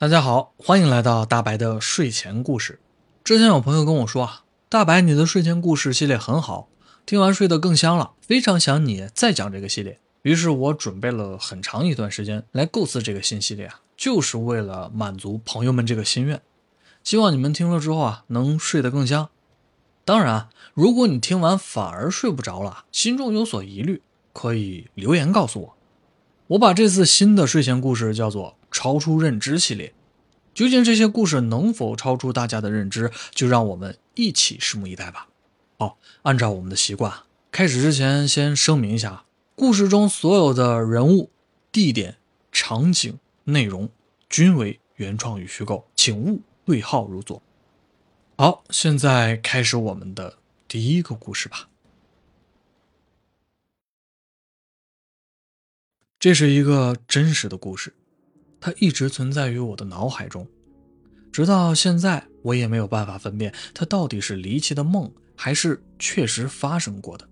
[0.00, 2.78] 大家好，欢迎来到大白的睡前故事。
[3.24, 6.68] 之前有朋友跟我说啊，大白你的睡前故事系列很好，
[7.04, 9.98] 听完睡得更香了，非常想你再讲这个系列。
[10.22, 16.40] 于是我准备了很长一段时间来构思这个新系列啊，就是为了满足朋友们这个心愿。
[17.02, 19.28] 希望你们听了之后啊，能睡得更香。
[20.04, 24.00] 当然，如果你听完反而睡不着了，心中有所疑虑，
[24.32, 25.76] 可以留言告诉我。
[26.46, 29.94] 我把这次新的睡前故事叫做“超出认知”系列。
[30.54, 35.28] 究竟这些故事能否超出大家的认知，就让我们一起拭目以待吧。
[35.78, 37.12] 好，按照我们的习惯，
[37.52, 39.24] 开始之前先声明一下：
[39.54, 41.30] 故事中所有的人物、
[41.70, 42.16] 地点、
[42.50, 43.88] 场景、内容
[44.28, 47.40] 均为原创与虚构，请勿对号入座。
[48.36, 51.68] 好，现在开始我们的第一个故事吧。
[56.18, 57.94] 这是一个真实的故事，
[58.60, 60.46] 它一直存在于我的脑海中，
[61.30, 67.28] 直到现在，我也没有办法分辨它到底是离奇的梦，还是确实发生过的，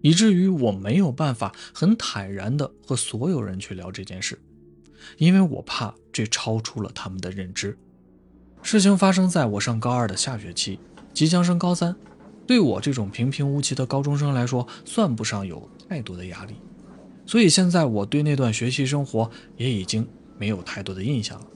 [0.00, 4.40] 以至于我没有办法很坦然地和所有人去聊这件事，
[5.16, 7.76] 因为我怕这超出了他们的认知。
[8.62, 10.80] 事情发生在我上高二的下学期，
[11.12, 11.94] 即将升高三，
[12.46, 16.54] 对我这种平平无奇的高中生来说，算不上有太多的压力。
[17.24, 21.46] 所以现在我对那段学习生活也已经没有太多的印象了，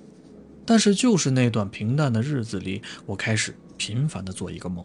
[0.67, 4.85] 但是就是那段平淡的日子里，我开始频繁的做一个梦，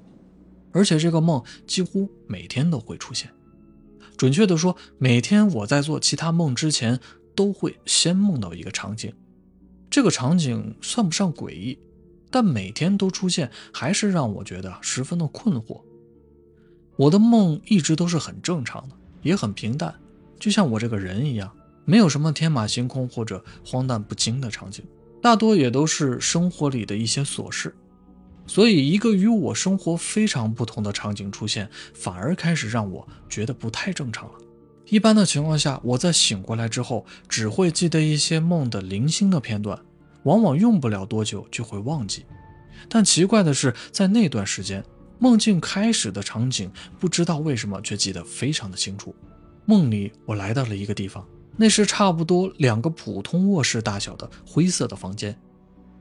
[0.71, 3.29] 而且这个梦几乎每天都会出现。
[4.15, 6.99] 准确的说，每天我在做其他梦之前，
[7.35, 9.13] 都会先梦到一个场景。
[9.89, 11.77] 这个场景算不上诡异，
[12.31, 15.81] 但每天都出现，还是让我觉得十分的困惑。
[16.95, 19.93] 我的梦一直都是很正常的，也很平淡。
[20.39, 21.55] 就像我这个人一样，
[21.89, 24.83] 没有什么天马行空或者荒诞不经的场景，
[25.21, 27.73] 大多也都是生活里的一些琐事。
[28.45, 34.33] 所以，一个与我生活非常不同的场景出现，反而开始让我觉得不太正常了。
[34.89, 39.79] 一般的情况下，我在醒过来之后，只会记得一些梦的零星的片段，
[40.23, 42.25] 往往用不了多久就会忘记。
[42.89, 44.83] 但奇怪的是，在那段时间，
[45.19, 49.15] 梦境开始的场景，不知道为什么却记得非常的清楚。
[49.65, 51.25] 梦里，我来到了一个地方，
[51.57, 55.37] 那是差不多两个普通卧室大小的灰色的房间，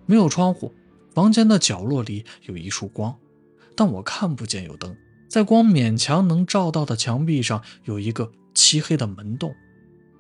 [0.05, 0.73] 没有窗户。
[1.15, 3.17] 房间的角落里有一束光，
[3.75, 4.95] 但我看不见有灯。
[5.29, 9.55] 在光勉强能照到的墙壁上，有一个漆黑的门洞，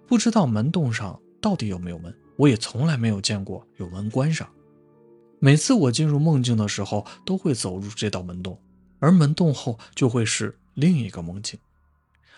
[0.06, 2.12] 不知道门洞上到底有没有门。
[2.36, 4.48] 我也从来没有见过有门关上。
[5.38, 8.58] 每次我进入梦境的时候，都会走入这道门洞，
[8.98, 11.60] 而门洞后就会是另一个梦境。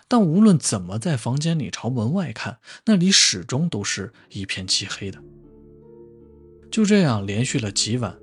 [0.06, 5.18] 但无论怎么在房间里朝门外看，那里始终都是一片漆黑的。
[6.70, 8.16] 就这样连续了几晚，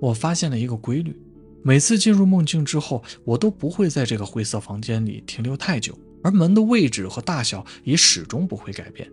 [0.00, 1.20] 我发现了一个规律：
[1.62, 9.10] 每次进入梦境之后，我都不会在这个灰色房间里停留太久，而门的位置和大小也始终不会改变。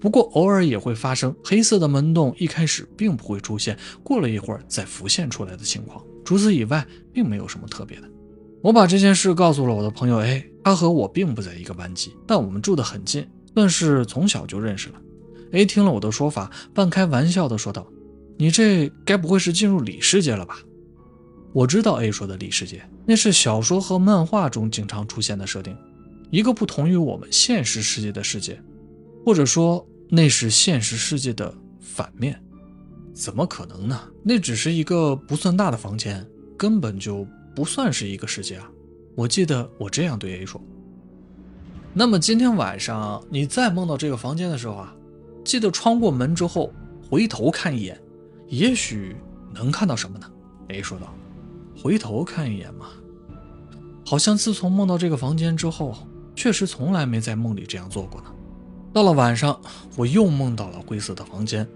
[0.00, 6.04] 不过偶尔也会发生黑色的门洞一开始并不会出现，过了一会儿再浮现出来的情况。
[6.24, 8.08] 除此以外，并没有什么特别的。
[8.62, 15.00] 我把这件事告诉了我的朋友 A，他和我并不在一个班级，但我们住得很近，算是从小就认识了。
[15.52, 17.90] A 听了我的说法，半开玩笑地说道
[18.36, 20.58] ：“你这该不会是进入里世界了吧？”
[21.54, 25.74] 我知道 A 说的里世界，那是小说和漫画中经常出现的设定，
[26.30, 28.62] 一个不同于我们现实世界的世界，
[29.24, 32.38] 或者说那是现实世界的反面。
[33.14, 33.98] 怎么可能呢？
[34.22, 36.28] 那只是一个不算大的房间，
[36.58, 37.26] 根本就……
[37.56, 38.70] 不算是一个世界啊！
[39.18, 40.60] 我记得我这样对 A 说。
[41.92, 44.94] 那么今天晚上你再梦到这个房间的时候啊，
[45.44, 46.72] 记得穿过门之后
[47.10, 48.00] 回头看一眼，
[48.46, 49.16] 也许
[49.52, 50.30] 能看到什么呢
[50.68, 51.12] ？A 说道。
[51.76, 52.86] 回头看一眼嘛，
[54.06, 55.96] 好像自从梦到这个房间之后，
[56.36, 58.28] 确实从来没在梦里这样做过呢。
[58.92, 59.60] 到了晚上，
[59.96, 61.66] 我又梦到了灰色的房间，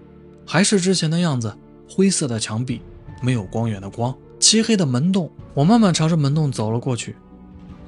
[0.47, 1.53] 还是之前的样子，
[1.89, 2.79] 灰色的墙壁，
[3.21, 4.15] 没有光源的光。
[4.39, 7.17] 漆黑的门洞，我慢慢朝着门洞走了过去。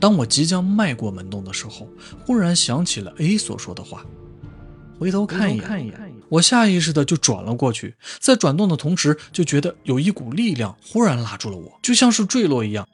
[0.05, 1.89] 当我即将迈过门洞的时候，
[2.23, 4.05] 忽然想起了 A 所说的话，
[4.99, 6.13] 回头看一眼。
[6.29, 12.87] 我下意识的就转了过去，在转动的同时，就觉得有一股力量忽然拉住了我，就像是坠落一样。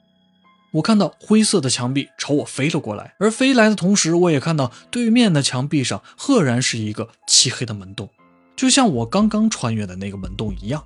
[0.71, 8.09] 我看到灰色的墙壁朝我飞了过来，而飞来的同时，我也看到对面的墙壁上赫然是一个漆黑的门洞，
[8.55, 10.81] 就像我刚刚穿越的那个门洞一样。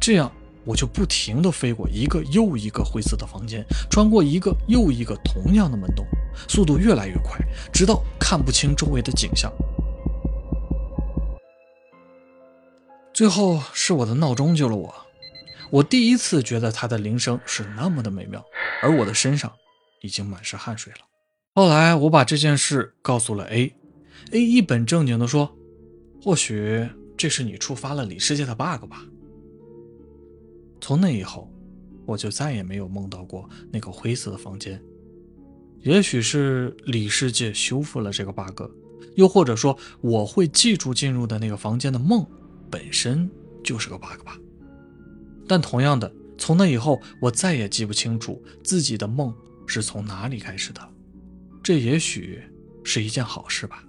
[0.00, 0.32] 这样。
[0.66, 6.04] 我就不停地飞过一个又一个灰色的房间，穿过一个又一个同样的门洞，
[6.48, 7.38] 速度越来越快，
[7.72, 9.52] 直到看不清周围的景象。
[13.14, 14.94] 最后是我的闹钟救了我。
[15.70, 18.44] 我第一次觉得它的铃声是那么的美妙，
[18.82, 19.52] 而我的身上
[20.02, 20.98] 已经满是汗水了。
[21.54, 25.56] 后来我把这件事告诉了 A，A 一本正经地说
[26.22, 26.86] ：“或许
[27.16, 29.02] 这是你触发了里世界的 bug 吧。”
[30.80, 31.50] 从那以后，
[32.04, 34.80] 我就再也没有梦到过那个灰色的房间。
[35.80, 38.62] 也许是里世界修复了这个 bug，
[39.14, 42.26] 又或者说我会记住进入的那个房间的梦
[42.70, 43.30] 本身
[43.62, 44.36] 就是个 bug 吧。
[45.48, 49.32] 但同样的，从那以后，我再也记不清楚自己的梦
[49.66, 50.80] 是从哪里开始的。
[51.62, 52.42] 这也许
[52.82, 53.84] 是一件好事吧。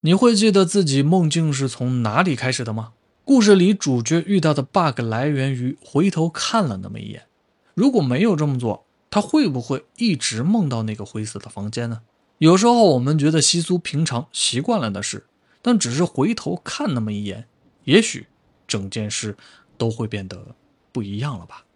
[0.00, 2.92] 你会记得自己梦境是从哪里开始的吗？
[3.28, 7.26] 故事里主角遇到的 bug 来源于回头看了那么一眼。
[7.74, 12.00] 如果没有这么做，他会不会一直梦到那个灰色的房间呢？
[12.38, 15.26] 有时候我们觉得稀疏平常、习惯了的事，
[15.60, 17.46] 但只是回头看那么一眼，
[17.84, 18.28] 也许。
[18.66, 19.36] 整件事
[19.76, 20.54] 都会变得
[20.90, 21.66] 不一样了吧？